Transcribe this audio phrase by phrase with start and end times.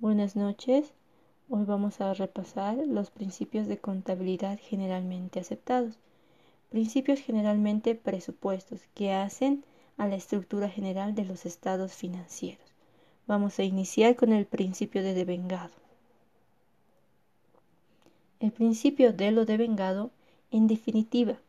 [0.00, 0.92] Buenas noches.
[1.48, 5.98] Hoy vamos a repasar los principios de contabilidad generalmente aceptados.
[6.70, 9.64] Principios generalmente presupuestos que hacen
[9.96, 12.64] a la estructura general de los estados financieros.
[13.26, 15.74] Vamos a iniciar con el principio de devengado.
[18.38, 20.12] El principio de lo devengado,
[20.52, 21.40] en definitiva,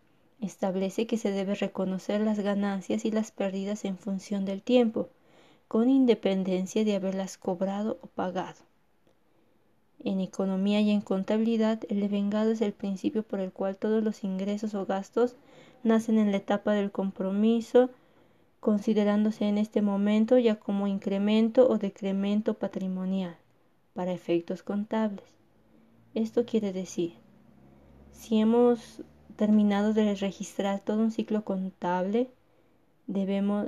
[0.41, 5.07] establece que se debe reconocer las ganancias y las pérdidas en función del tiempo
[5.69, 8.57] con independencia de haberlas cobrado o pagado.
[9.99, 14.23] En economía y en contabilidad, el devengado es el principio por el cual todos los
[14.23, 15.35] ingresos o gastos
[15.83, 17.91] nacen en la etapa del compromiso,
[18.59, 23.37] considerándose en este momento ya como incremento o decremento patrimonial
[23.93, 25.25] para efectos contables.
[26.15, 27.13] Esto quiere decir,
[28.11, 29.03] si hemos
[29.35, 32.31] terminado de registrar todo un ciclo contable,
[33.05, 33.67] debemos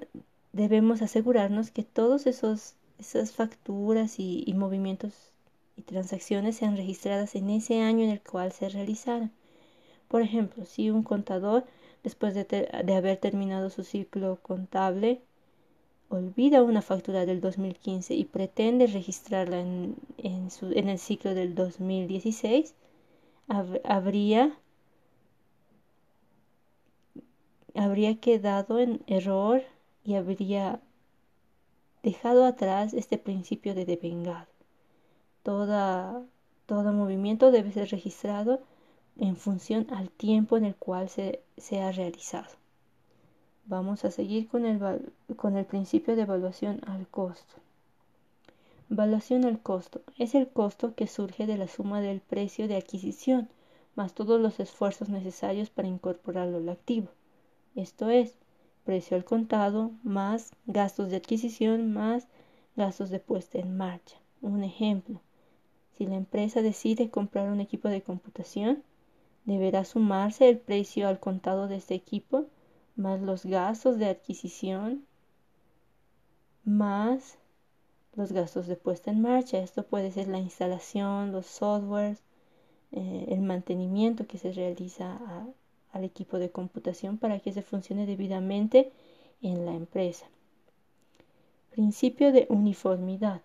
[0.53, 5.31] debemos asegurarnos que todos esos esas facturas y, movimientos
[5.75, 9.31] y transacciones sean registradas en ese año en el cual se realizaron.
[10.07, 11.65] Por ejemplo, si un contador,
[12.03, 15.21] después de, de haber terminado su ciclo contable,
[16.09, 21.55] olvida una factura del 2015 y pretende registrarla en, en, su, en el ciclo del
[21.55, 22.75] 2016,
[23.83, 24.55] habría,
[27.73, 29.63] habría quedado en error
[30.03, 30.79] y habría
[32.03, 34.47] dejado atrás este principio de devengado.
[35.43, 36.23] Toda,
[36.65, 38.61] todo movimiento debe ser registrado
[39.17, 41.41] en función al tiempo en el cual se,
[41.79, 42.49] ha realizado.
[43.65, 44.79] Vamos a seguir con el,
[45.35, 47.55] con el principio de evaluación al costo.
[48.89, 53.49] Evaluación al costo es el costo que surge de la suma del precio de adquisición
[53.95, 57.07] más todos los esfuerzos necesarios para incorporarlo al activo.
[57.75, 58.35] Esto es,
[58.83, 62.27] precio al contado más gastos de adquisición más
[62.75, 64.17] gastos de puesta en marcha.
[64.41, 65.21] Un ejemplo,
[65.97, 68.83] si la empresa decide comprar un equipo de computación,
[69.45, 72.45] deberá sumarse el precio al contado de este equipo
[72.95, 75.05] más los gastos de adquisición
[76.63, 77.37] más
[78.15, 79.59] los gastos de puesta en marcha.
[79.59, 82.21] Esto puede ser la instalación, los softwares,
[82.91, 85.47] eh, el mantenimiento que se realiza a,
[85.93, 88.91] al equipo de computación para que se funcione debidamente
[89.41, 90.27] en la empresa.
[91.71, 93.41] Principio de uniformidad.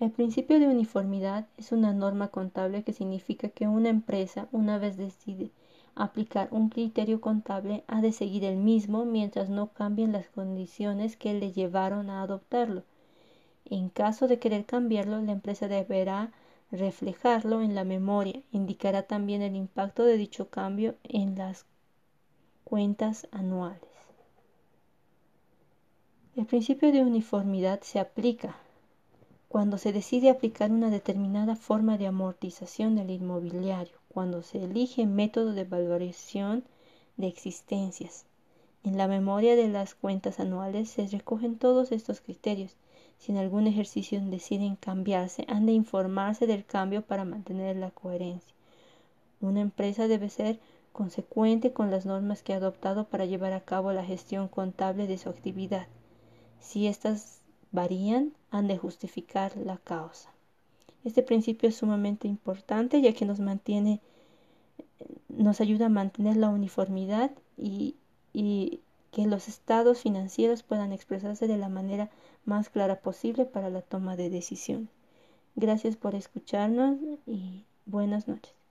[0.00, 4.96] El principio de uniformidad es una norma contable que significa que una empresa, una vez
[4.96, 5.50] decide
[5.94, 11.34] aplicar un criterio contable, ha de seguir el mismo mientras no cambien las condiciones que
[11.34, 12.82] le llevaron a adoptarlo.
[13.64, 16.32] En caso de querer cambiarlo, la empresa deberá
[16.72, 18.42] reflejarlo en la memoria.
[18.50, 21.66] Indicará también el impacto de dicho cambio en las
[22.64, 23.80] cuentas anuales.
[26.34, 28.56] El principio de uniformidad se aplica
[29.48, 35.52] cuando se decide aplicar una determinada forma de amortización del inmobiliario, cuando se elige método
[35.52, 36.64] de valoración
[37.18, 38.24] de existencias.
[38.82, 42.76] En la memoria de las cuentas anuales se recogen todos estos criterios
[43.22, 48.52] si en algún ejercicio deciden cambiarse, han de informarse del cambio para mantener la coherencia.
[49.40, 50.58] Una empresa debe ser
[50.92, 55.18] consecuente con las normas que ha adoptado para llevar a cabo la gestión contable de
[55.18, 55.86] su actividad.
[56.58, 60.28] Si éstas varían, han de justificar la causa.
[61.04, 64.00] Este principio es sumamente importante ya que nos mantiene,
[65.28, 67.94] nos ayuda a mantener la uniformidad y,
[68.32, 68.80] y
[69.12, 72.10] que los estados financieros puedan expresarse de la manera
[72.44, 74.88] más clara posible para la toma de decisiones.
[75.54, 76.96] Gracias por escucharnos
[77.26, 78.61] y buenas noches.